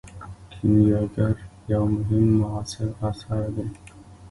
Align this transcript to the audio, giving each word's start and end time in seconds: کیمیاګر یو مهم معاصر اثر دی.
کیمیاګر 0.51 1.35
یو 1.71 1.83
مهم 1.95 2.25
معاصر 2.39 2.87
اثر 3.07 3.43
دی. 3.55 3.65